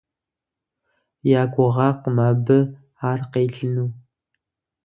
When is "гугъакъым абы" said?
1.53-2.59